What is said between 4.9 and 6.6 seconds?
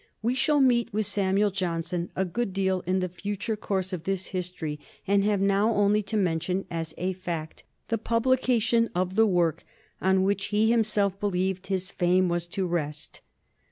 and have now only to men